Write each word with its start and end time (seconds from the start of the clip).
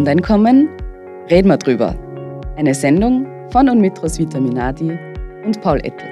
Grundeinkommen? 0.00 0.66
Reden 1.28 1.48
wir 1.48 1.58
drüber. 1.58 1.94
Eine 2.56 2.74
Sendung 2.74 3.26
von 3.50 3.68
und 3.68 3.82
mit 3.82 4.02
Roswitha 4.02 4.40
Minadi 4.40 4.98
und 5.44 5.60
Paul 5.60 5.78
Ettel. 5.80 6.08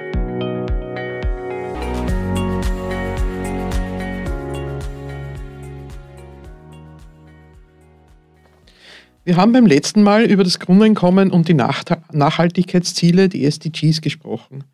Wir 9.23 9.37
haben 9.37 9.53
beim 9.53 9.65
letzten 9.65 10.03
Mal 10.03 10.25
über 10.25 10.43
das 10.43 10.59
Grundeinkommen 10.59 11.31
und 11.31 11.47
die 11.47 11.55
Nachhaltigkeitsziele, 11.55 13.27
die 13.27 13.43
SDGs, 13.43 14.01
gesprochen. 14.01 14.65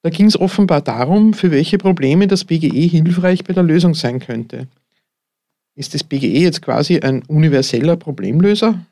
Da 0.00 0.08
ging 0.08 0.24
es 0.24 0.40
offenbar 0.40 0.80
darum, 0.80 1.34
für 1.34 1.50
welche 1.50 1.76
Probleme 1.76 2.28
das 2.28 2.46
BGE 2.46 2.86
hilfreich 2.86 3.44
bei 3.44 3.52
der 3.52 3.62
Lösung 3.62 3.92
sein 3.92 4.20
könnte. 4.20 4.68
Ist 5.76 5.92
das 5.92 6.02
BGE 6.02 6.40
jetzt 6.40 6.62
quasi 6.62 6.98
ein 7.00 7.22
universeller 7.24 7.96
Problemlöser? 7.96 8.84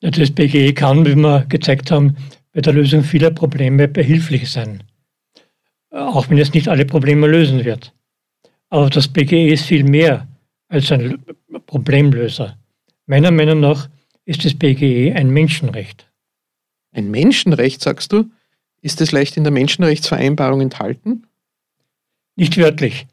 Das 0.00 0.30
BGE 0.30 0.72
kann, 0.72 1.04
wie 1.04 1.16
wir 1.16 1.44
gezeigt 1.48 1.90
haben, 1.90 2.16
bei 2.52 2.60
der 2.60 2.72
Lösung 2.72 3.02
vieler 3.02 3.32
Probleme 3.32 3.88
behilflich 3.88 4.50
sein. 4.50 4.84
Auch 5.90 6.30
wenn 6.30 6.38
es 6.38 6.54
nicht 6.54 6.68
alle 6.68 6.86
Probleme 6.86 7.26
lösen 7.26 7.64
wird. 7.64 7.92
Aber 8.68 8.88
das 8.88 9.08
BGE 9.08 9.48
ist 9.52 9.64
viel 9.66 9.82
mehr 9.82 10.28
als 10.68 10.92
ein 10.92 11.24
Problemlöser. 11.66 12.56
Meiner 13.06 13.32
Meinung 13.32 13.60
nach 13.60 13.88
ist 14.26 14.44
das 14.44 14.54
BGE 14.54 15.12
ein 15.14 15.30
Menschenrecht. 15.30 16.08
Ein 16.92 17.10
Menschenrecht, 17.10 17.82
sagst 17.82 18.12
du? 18.12 18.30
Ist 18.80 19.00
es 19.00 19.10
leicht 19.10 19.36
in 19.36 19.42
der 19.44 19.52
Menschenrechtsvereinbarung 19.52 20.60
enthalten? 20.60 21.26
Nicht 22.36 22.56
wörtlich. 22.58 23.06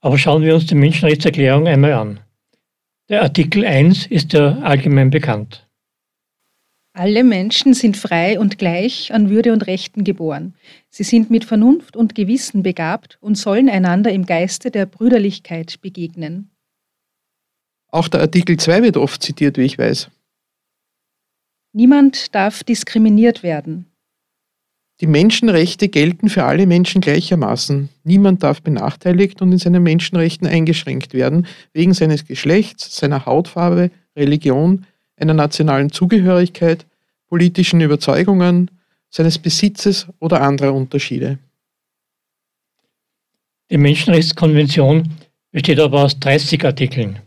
Aber 0.00 0.18
schauen 0.18 0.42
wir 0.42 0.54
uns 0.54 0.66
die 0.66 0.74
Menschenrechtserklärung 0.74 1.66
einmal 1.66 1.92
an. 1.92 2.20
Der 3.08 3.22
Artikel 3.22 3.64
1 3.64 4.06
ist 4.06 4.32
ja 4.32 4.58
allgemein 4.58 5.10
bekannt. 5.10 5.68
Alle 6.92 7.22
Menschen 7.24 7.74
sind 7.74 7.96
frei 7.96 8.40
und 8.40 8.58
gleich 8.58 9.12
an 9.12 9.30
Würde 9.30 9.52
und 9.52 9.66
Rechten 9.66 10.04
geboren. 10.04 10.54
Sie 10.90 11.04
sind 11.04 11.30
mit 11.30 11.44
Vernunft 11.44 11.96
und 11.96 12.14
Gewissen 12.14 12.62
begabt 12.62 13.18
und 13.20 13.36
sollen 13.36 13.68
einander 13.68 14.10
im 14.12 14.26
Geiste 14.26 14.70
der 14.70 14.86
Brüderlichkeit 14.86 15.80
begegnen. 15.80 16.50
Auch 17.90 18.08
der 18.08 18.20
Artikel 18.20 18.56
2 18.56 18.82
wird 18.82 18.96
oft 18.96 19.22
zitiert, 19.22 19.58
wie 19.58 19.62
ich 19.62 19.78
weiß. 19.78 20.10
Niemand 21.72 22.34
darf 22.34 22.64
diskriminiert 22.64 23.42
werden. 23.42 23.87
Die 25.00 25.06
Menschenrechte 25.06 25.88
gelten 25.88 26.28
für 26.28 26.44
alle 26.44 26.66
Menschen 26.66 27.00
gleichermaßen. 27.00 27.88
Niemand 28.02 28.42
darf 28.42 28.62
benachteiligt 28.62 29.40
und 29.40 29.52
in 29.52 29.58
seinen 29.58 29.82
Menschenrechten 29.82 30.48
eingeschränkt 30.48 31.14
werden, 31.14 31.46
wegen 31.72 31.94
seines 31.94 32.26
Geschlechts, 32.26 32.96
seiner 32.96 33.24
Hautfarbe, 33.24 33.92
Religion, 34.16 34.86
einer 35.16 35.34
nationalen 35.34 35.92
Zugehörigkeit, 35.92 36.84
politischen 37.28 37.80
Überzeugungen, 37.80 38.70
seines 39.08 39.38
Besitzes 39.38 40.08
oder 40.18 40.40
anderer 40.40 40.74
Unterschiede. 40.74 41.38
Die 43.70 43.78
Menschenrechtskonvention 43.78 45.10
besteht 45.52 45.78
aber 45.78 46.04
aus 46.04 46.18
30 46.18 46.64
Artikeln. 46.64 47.20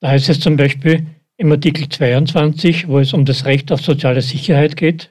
Da 0.00 0.08
heißt 0.08 0.28
es 0.28 0.40
zum 0.40 0.56
Beispiel 0.56 1.06
im 1.36 1.50
Artikel 1.50 1.88
22, 1.88 2.86
wo 2.88 2.98
es 3.00 3.12
um 3.12 3.24
das 3.24 3.44
Recht 3.44 3.72
auf 3.72 3.80
soziale 3.80 4.22
Sicherheit 4.22 4.76
geht, 4.76 5.10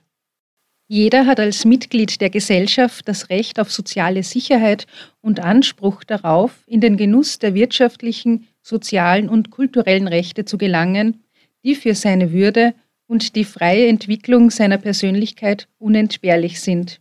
jeder 0.92 1.26
hat 1.26 1.40
als 1.40 1.64
Mitglied 1.64 2.20
der 2.20 2.30
Gesellschaft 2.30 3.08
das 3.08 3.30
Recht 3.30 3.62
auf 3.62 3.72
soziale 3.72 4.24
Sicherheit 4.24 4.88
und 5.22 5.40
Anspruch 5.40 6.04
darauf, 6.04 6.52
in 6.68 6.82
den 6.82 6.98
Genuss 6.98 7.40
der 7.40 7.54
wirtschaftlichen, 7.54 8.46
sozialen 8.62 9.30
und 9.30 9.52
kulturellen 9.52 10.10
Rechte 10.10 10.44
zu 10.44 10.58
gelangen, 10.58 11.24
die 11.64 11.76
für 11.76 11.96
seine 11.96 12.34
Würde 12.34 12.74
und 13.08 13.38
die 13.38 13.46
freie 13.46 13.88
Entwicklung 13.88 14.52
seiner 14.52 14.78
Persönlichkeit 14.78 15.70
unentbehrlich 15.80 16.60
sind. 16.60 17.00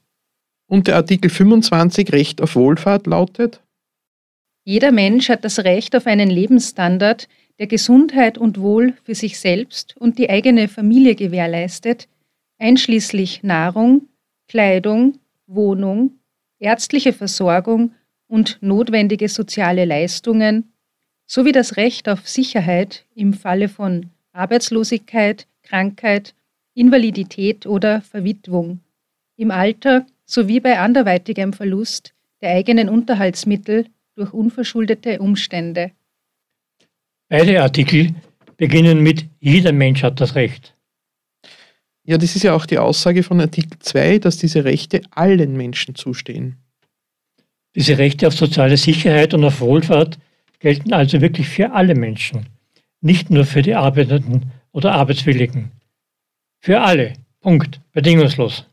Und 0.68 0.86
der 0.86 0.94
Artikel 0.94 1.28
25 1.28 2.12
Recht 2.12 2.40
auf 2.40 2.54
Wohlfahrt 2.54 3.08
lautet? 3.08 3.60
Jeder 4.62 4.92
Mensch 4.92 5.28
hat 5.30 5.44
das 5.44 5.64
Recht 5.64 5.96
auf 5.96 6.06
einen 6.06 6.30
Lebensstandard, 6.30 7.26
der 7.58 7.66
Gesundheit 7.66 8.38
und 8.38 8.60
Wohl 8.60 8.94
für 9.02 9.16
sich 9.16 9.40
selbst 9.40 9.96
und 9.96 10.16
die 10.16 10.30
eigene 10.30 10.68
Familie 10.68 11.16
gewährleistet, 11.16 12.06
einschließlich 12.60 13.42
Nahrung, 13.42 14.08
Kleidung, 14.48 15.18
Wohnung, 15.46 16.12
ärztliche 16.58 17.12
Versorgung 17.12 17.92
und 18.28 18.58
notwendige 18.60 19.28
soziale 19.28 19.84
Leistungen 19.84 20.72
sowie 21.26 21.52
das 21.52 21.76
Recht 21.76 22.08
auf 22.08 22.28
Sicherheit 22.28 23.06
im 23.14 23.32
Falle 23.32 23.68
von 23.68 24.06
Arbeitslosigkeit, 24.32 25.46
Krankheit, 25.62 26.34
Invalidität 26.74 27.66
oder 27.66 28.02
Verwitwung, 28.02 28.80
im 29.36 29.50
Alter 29.50 30.06
sowie 30.24 30.60
bei 30.60 30.78
anderweitigem 30.78 31.52
Verlust 31.52 32.14
der 32.40 32.50
eigenen 32.50 32.88
Unterhaltsmittel 32.88 33.86
durch 34.14 34.32
unverschuldete 34.32 35.18
Umstände. 35.18 35.92
Beide 37.28 37.62
Artikel 37.62 38.14
beginnen 38.56 39.02
mit 39.02 39.26
Jeder 39.40 39.72
Mensch 39.72 40.02
hat 40.02 40.20
das 40.20 40.34
Recht. 40.34 40.74
Ja, 42.10 42.18
das 42.18 42.34
ist 42.34 42.42
ja 42.42 42.54
auch 42.56 42.66
die 42.66 42.78
Aussage 42.78 43.22
von 43.22 43.40
Artikel 43.40 43.78
2, 43.78 44.18
dass 44.18 44.36
diese 44.36 44.64
Rechte 44.64 45.00
allen 45.12 45.56
Menschen 45.56 45.94
zustehen. 45.94 46.56
Diese 47.76 47.98
Rechte 47.98 48.26
auf 48.26 48.34
soziale 48.34 48.76
Sicherheit 48.76 49.32
und 49.32 49.44
auf 49.44 49.60
Wohlfahrt 49.60 50.18
gelten 50.58 50.92
also 50.92 51.20
wirklich 51.20 51.48
für 51.48 51.70
alle 51.70 51.94
Menschen, 51.94 52.46
nicht 53.00 53.30
nur 53.30 53.44
für 53.44 53.62
die 53.62 53.76
Arbeitenden 53.76 54.50
oder 54.72 54.90
Arbeitswilligen. 54.90 55.70
Für 56.58 56.80
alle. 56.80 57.12
Punkt. 57.38 57.80
Bedingungslos. 57.92 58.66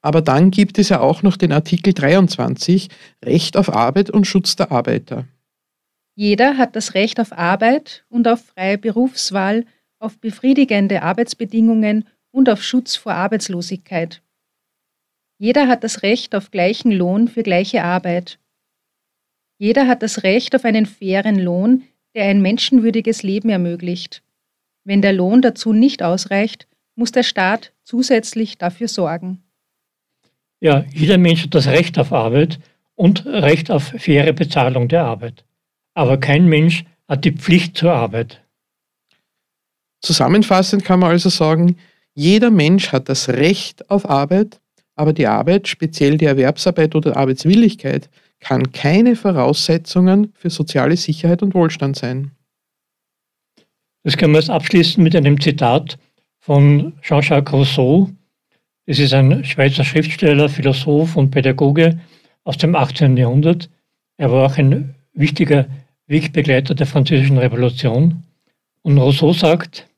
Aber 0.00 0.22
dann 0.22 0.50
gibt 0.50 0.80
es 0.80 0.88
ja 0.88 0.98
auch 0.98 1.22
noch 1.22 1.36
den 1.36 1.52
Artikel 1.52 1.92
23, 1.92 2.88
Recht 3.24 3.56
auf 3.56 3.72
Arbeit 3.72 4.10
und 4.10 4.26
Schutz 4.26 4.56
der 4.56 4.72
Arbeiter. 4.72 5.28
Jeder 6.16 6.56
hat 6.56 6.74
das 6.74 6.94
Recht 6.94 7.20
auf 7.20 7.32
Arbeit 7.32 8.04
und 8.08 8.26
auf 8.26 8.40
freie 8.46 8.78
Berufswahl 8.78 9.64
auf 9.98 10.18
befriedigende 10.18 11.02
Arbeitsbedingungen 11.02 12.06
und 12.30 12.48
auf 12.48 12.62
Schutz 12.62 12.96
vor 12.96 13.14
Arbeitslosigkeit. 13.14 14.22
Jeder 15.38 15.68
hat 15.68 15.84
das 15.84 16.02
Recht 16.02 16.34
auf 16.34 16.50
gleichen 16.50 16.92
Lohn 16.92 17.28
für 17.28 17.42
gleiche 17.42 17.82
Arbeit. 17.82 18.38
Jeder 19.58 19.86
hat 19.86 20.02
das 20.02 20.22
Recht 20.22 20.54
auf 20.54 20.64
einen 20.64 20.86
fairen 20.86 21.38
Lohn, 21.38 21.84
der 22.14 22.24
ein 22.24 22.40
menschenwürdiges 22.40 23.22
Leben 23.22 23.50
ermöglicht. 23.50 24.22
Wenn 24.84 25.02
der 25.02 25.12
Lohn 25.12 25.42
dazu 25.42 25.72
nicht 25.72 26.02
ausreicht, 26.02 26.66
muss 26.94 27.12
der 27.12 27.22
Staat 27.22 27.72
zusätzlich 27.82 28.56
dafür 28.58 28.88
sorgen. 28.88 29.42
Ja, 30.60 30.84
jeder 30.92 31.18
Mensch 31.18 31.44
hat 31.44 31.54
das 31.54 31.66
Recht 31.66 31.98
auf 31.98 32.12
Arbeit 32.12 32.58
und 32.94 33.26
Recht 33.26 33.70
auf 33.70 33.84
faire 33.98 34.32
Bezahlung 34.32 34.88
der 34.88 35.04
Arbeit. 35.04 35.44
Aber 35.94 36.18
kein 36.18 36.46
Mensch 36.46 36.84
hat 37.08 37.24
die 37.24 37.32
Pflicht 37.32 37.76
zur 37.76 37.92
Arbeit. 37.92 38.42
Zusammenfassend 40.06 40.84
kann 40.84 41.00
man 41.00 41.10
also 41.10 41.28
sagen, 41.30 41.78
jeder 42.14 42.52
Mensch 42.52 42.92
hat 42.92 43.08
das 43.08 43.28
Recht 43.28 43.90
auf 43.90 44.08
Arbeit, 44.08 44.60
aber 44.94 45.12
die 45.12 45.26
Arbeit, 45.26 45.66
speziell 45.66 46.16
die 46.16 46.26
Erwerbsarbeit 46.26 46.94
oder 46.94 47.16
Arbeitswilligkeit, 47.16 48.08
kann 48.38 48.70
keine 48.70 49.16
Voraussetzungen 49.16 50.32
für 50.34 50.48
soziale 50.48 50.96
Sicherheit 50.96 51.42
und 51.42 51.54
Wohlstand 51.54 51.96
sein. 51.96 52.30
Das 54.04 54.16
können 54.16 54.32
wir 54.32 54.38
jetzt 54.38 54.50
abschließen 54.50 55.02
mit 55.02 55.16
einem 55.16 55.40
Zitat 55.40 55.98
von 56.38 56.92
Jean-Jacques 57.02 57.52
Rousseau. 57.52 58.08
Das 58.86 59.00
ist 59.00 59.12
ein 59.12 59.44
Schweizer 59.44 59.82
Schriftsteller, 59.82 60.48
Philosoph 60.48 61.16
und 61.16 61.32
Pädagoge 61.32 61.98
aus 62.44 62.58
dem 62.58 62.76
18. 62.76 63.16
Jahrhundert. 63.16 63.68
Er 64.18 64.30
war 64.30 64.46
auch 64.46 64.56
ein 64.56 64.94
wichtiger 65.14 65.66
Wegbegleiter 66.06 66.76
der 66.76 66.86
Französischen 66.86 67.38
Revolution. 67.38 68.22
Und 68.82 68.98
Rousseau 68.98 69.32
sagt, 69.32 69.88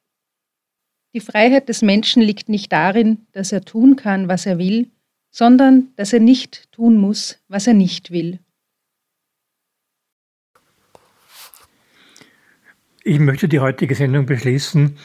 die 1.19 1.25
Freiheit 1.25 1.69
des 1.69 1.83
Menschen 1.83 2.23
liegt 2.23 2.49
nicht 2.49 2.71
darin, 2.71 3.27
dass 3.33 3.51
er 3.51 3.63
tun 3.63 3.97
kann, 3.97 4.29
was 4.29 4.47
er 4.47 4.57
will, 4.57 4.89
sondern 5.33 5.89
dass 5.97 6.13
er 6.13 6.21
nicht 6.21 6.71
tun 6.71 6.97
muss, 6.97 7.41
was 7.49 7.67
er 7.67 7.75
nicht 7.75 8.13
will. 8.13 8.39
Ich 13.03 13.19
möchte 13.19 13.49
die 13.49 13.59
heutige 13.59 13.97
Sendung 13.97 14.27
beschließen 14.27 14.97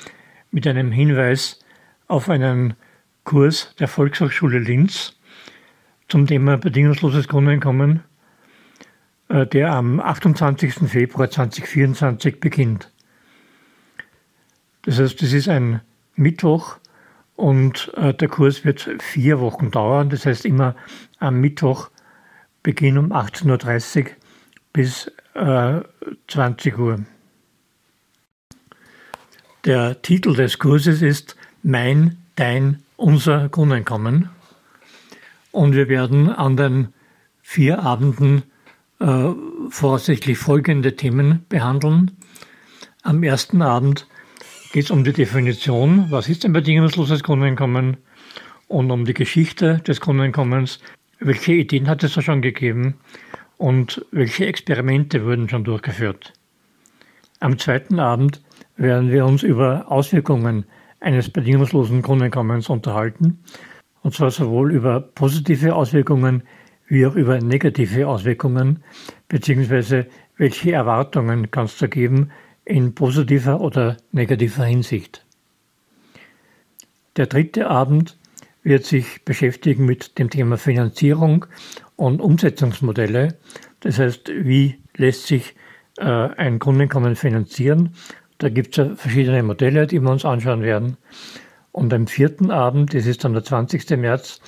mit 0.51 0.67
einem 0.67 0.91
Hinweis 0.91 1.59
auf 2.07 2.29
einen 2.29 2.75
Kurs 3.23 3.73
der 3.79 3.87
Volkshochschule 3.87 4.59
Linz 4.59 5.17
zum 6.09 6.27
Thema 6.27 6.57
bedingungsloses 6.57 7.27
Grundeinkommen, 7.27 8.03
äh, 9.29 9.47
der 9.47 9.71
am 9.71 9.99
28. 9.99 10.87
Februar 10.87 11.31
2024 11.31 12.39
beginnt. 12.39 12.91
Das 14.83 14.99
heißt, 14.99 15.19
das 15.19 15.33
ist 15.33 15.49
ein 15.49 15.81
Mittwoch 16.15 16.77
und 17.35 17.91
äh, 17.95 18.13
der 18.13 18.27
Kurs 18.27 18.63
wird 18.63 18.89
vier 18.99 19.39
Wochen 19.39 19.71
dauern. 19.71 20.09
Das 20.09 20.25
heißt 20.25 20.45
immer 20.45 20.75
am 21.19 21.41
Mittwoch 21.41 21.89
Beginn 22.61 22.97
um 22.97 23.11
18.30 23.11 24.05
Uhr 24.05 24.11
bis 24.71 25.11
äh, 25.33 25.81
20 26.27 26.77
Uhr. 26.77 26.99
Der 29.65 30.01
Titel 30.01 30.35
des 30.35 30.59
Kurses 30.59 31.01
ist 31.01 31.35
Mein, 31.61 32.17
Dein, 32.35 32.83
Unser 32.97 33.49
Grundeinkommen. 33.49 34.29
Und 35.51 35.73
wir 35.73 35.87
werden 35.87 36.29
an 36.29 36.57
den 36.57 36.93
vier 37.41 37.83
Abenden 37.83 38.43
äh, 38.99 39.29
voraussichtlich 39.69 40.37
folgende 40.37 40.95
Themen 40.95 41.45
behandeln. 41.49 42.11
Am 43.03 43.21
ersten 43.23 43.61
Abend 43.61 44.07
geht 44.73 44.85
es 44.85 44.91
um 44.91 45.03
die 45.03 45.13
Definition, 45.13 46.07
was 46.09 46.27
ist 46.27 46.43
ein 46.45 46.51
bedingungsloses 46.51 47.21
Grundeinkommen? 47.21 47.97
Und 48.67 48.89
um 48.89 49.05
die 49.05 49.13
Geschichte 49.13 49.77
des 49.87 50.01
Grundeinkommens, 50.01 50.79
welche 51.19 51.53
Ideen 51.53 51.87
hat 51.87 52.03
es 52.03 52.15
da 52.15 52.23
schon 52.23 52.41
gegeben? 52.41 52.95
Und 53.57 54.03
welche 54.11 54.47
Experimente 54.47 55.23
wurden 55.25 55.47
schon 55.47 55.63
durchgeführt. 55.63 56.33
Am 57.39 57.59
zweiten 57.59 57.99
Abend 57.99 58.41
werden 58.75 59.11
wir 59.11 59.27
uns 59.27 59.43
über 59.43 59.91
Auswirkungen 59.91 60.65
eines 61.01 61.29
bedingungslosen 61.29 62.01
Grundeinkommens 62.01 62.67
unterhalten, 62.67 63.43
und 64.01 64.15
zwar 64.15 64.31
sowohl 64.31 64.73
über 64.73 65.01
positive 65.01 65.75
Auswirkungen 65.75 66.41
wie 66.87 67.05
auch 67.05 67.15
über 67.15 67.39
negative 67.39 68.07
Auswirkungen, 68.07 68.83
beziehungsweise 69.27 70.07
welche 70.37 70.71
Erwartungen 70.71 71.51
kann 71.51 71.65
es 71.65 71.77
da 71.77 71.85
geben 71.85 72.31
in 72.65 72.95
positiver 72.95 73.61
oder 73.61 73.97
negativer 74.11 74.65
Hinsicht. 74.65 75.25
Der 77.17 77.27
dritte 77.27 77.67
Abend 77.67 78.17
wird 78.63 78.85
sich 78.85 79.23
beschäftigen 79.25 79.85
mit 79.85 80.17
dem 80.17 80.29
Thema 80.29 80.57
Finanzierung 80.57 81.45
und 81.95 82.21
Umsetzungsmodelle. 82.21 83.35
Das 83.81 83.99
heißt, 83.99 84.31
wie 84.33 84.79
lässt 84.95 85.27
sich 85.27 85.55
äh, 85.97 86.05
ein 86.05 86.59
Grundeinkommen 86.59 87.15
finanzieren? 87.15 87.93
Da 88.37 88.49
gibt 88.49 88.77
es 88.77 88.85
ja 88.85 88.95
verschiedene 88.95 89.43
Modelle, 89.43 89.85
die 89.85 89.99
wir 89.99 90.09
uns 90.09 90.25
anschauen 90.25 90.63
werden. 90.63 90.97
Und 91.71 91.93
am 91.93 92.07
vierten 92.07 92.51
Abend, 92.51 92.93
das 92.93 93.05
ist 93.05 93.23
dann 93.23 93.33
der 93.33 93.43
20. 93.43 93.89
März, 93.97 94.41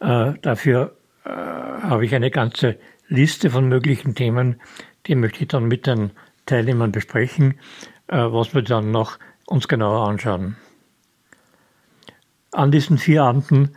äh, 0.00 0.32
dafür 0.42 0.96
äh, 1.24 1.28
habe 1.30 2.04
ich 2.04 2.14
eine 2.14 2.30
ganze 2.30 2.76
Liste 3.08 3.50
von 3.50 3.68
möglichen 3.68 4.14
Themen, 4.14 4.60
die 5.06 5.14
möchte 5.14 5.42
ich 5.42 5.48
dann 5.48 5.64
mit 5.64 5.86
den 5.86 6.10
Teilnehmern 6.46 6.92
besprechen, 6.92 7.54
äh, 8.08 8.16
was 8.16 8.54
wir 8.54 8.62
dann 8.62 8.90
noch 8.90 9.18
uns 9.46 9.68
genauer 9.68 10.08
anschauen. 10.08 10.56
An 12.52 12.70
diesen 12.70 12.98
vier 12.98 13.22
Abenden 13.24 13.76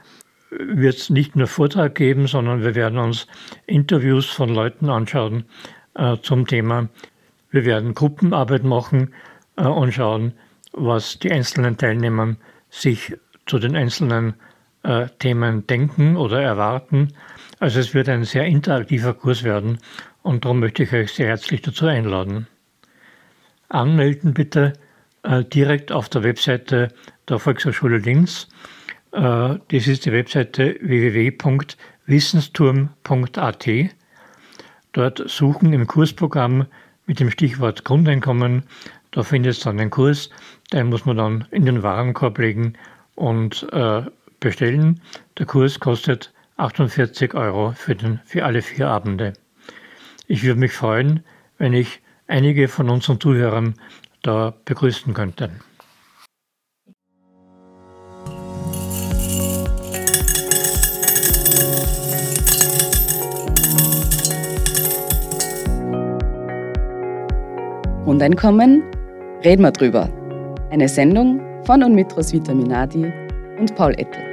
wird 0.50 0.96
es 0.96 1.10
nicht 1.10 1.36
nur 1.36 1.48
Vortrag 1.48 1.96
geben, 1.96 2.28
sondern 2.28 2.62
wir 2.62 2.76
werden 2.76 3.00
uns 3.00 3.28
Interviews 3.68 4.26
von 4.26 4.50
Leuten 4.50 4.90
anschauen 4.90 5.46
äh, 5.96 6.18
zum 6.22 6.48
Thema. 6.48 6.90
Wir 7.52 7.66
werden 7.66 7.94
Gruppenarbeit 7.94 8.64
machen 8.64 9.14
äh, 9.56 9.64
und 9.64 9.94
schauen, 9.94 10.34
was 10.74 11.20
die 11.20 11.32
einzelnen 11.32 11.78
Teilnehmer 11.78 12.36
sich 12.70 13.16
zu 13.46 13.60
den 13.60 13.76
einzelnen 13.76 14.36
äh, 14.84 15.08
Themen 15.20 15.66
denken 15.68 16.18
oder 16.18 16.42
erwarten. 16.42 17.14
Also 17.60 17.80
es 17.80 17.94
wird 17.94 18.10
ein 18.10 18.24
sehr 18.24 18.46
interaktiver 18.46 19.14
Kurs 19.14 19.44
werden 19.44 19.80
und 20.22 20.46
darum 20.46 20.60
möchte 20.60 20.84
ich 20.84 20.94
euch 20.94 21.14
sehr 21.14 21.28
herzlich 21.28 21.62
dazu 21.62 21.86
einladen. 21.86 22.48
Anmelden 23.70 24.34
bitte 24.34 24.74
äh, 25.24 25.44
direkt 25.44 25.92
auf 25.92 26.10
der 26.10 26.24
Webseite 26.24 26.90
der 27.28 27.40
Volkshochschule 27.40 27.98
Linz. 27.98 28.48
Äh, 29.12 29.56
das 29.70 29.88
ist 29.88 30.06
die 30.06 30.12
Webseite 30.12 30.78
www.wissensturm.at. 30.82 33.70
Dort 34.94 35.30
suchen 35.30 35.74
im 35.74 35.88
Kursprogramm 35.88 36.68
mit 37.06 37.20
dem 37.20 37.32
Stichwort 37.32 37.84
Grundeinkommen. 37.84 38.64
Da 39.12 39.24
findet 39.24 39.54
es 39.54 39.62
dann 39.62 39.80
einen 39.80 39.90
Kurs, 39.90 40.30
den 40.72 40.88
muss 40.88 41.06
man 41.06 41.18
dann 41.18 41.48
in 41.52 41.66
den 41.66 41.84
Warenkorb 41.84 42.38
legen 42.38 42.74
und 43.16 43.68
äh, 43.72 44.04
bestellen. 44.40 45.02
Der 45.38 45.46
Kurs 45.46 45.80
kostet 45.80 46.34
48 46.58 47.34
Euro 47.34 47.72
für, 47.72 47.96
den, 47.96 48.20
für 48.26 48.46
alle 48.46 48.62
vier 48.62 48.90
Abende. 48.90 49.34
Ich 50.28 50.44
würde 50.44 50.60
mich 50.60 50.74
freuen, 50.74 51.24
wenn 51.58 51.74
ich 51.74 52.02
einige 52.28 52.68
von 52.68 52.90
unseren 52.90 53.20
Zuhörern 53.20 53.76
da 54.22 54.54
begrüßen 54.66 55.14
könnte. 55.14 55.52
Grundeinkommen, 68.04 68.84
reden 69.44 69.64
wir 69.64 69.72
drüber. 69.72 70.10
Eine 70.70 70.88
Sendung 70.88 71.42
von 71.66 71.82
und 71.84 71.96
mit 71.96 72.16
Roswitha 72.16 72.54
Minadi 72.54 73.12
und 73.58 73.76
Paul 73.76 73.94
Ettel. 73.94 74.25